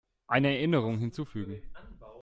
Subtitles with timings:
[0.25, 1.61] Eine Erinnerung hinzufügen.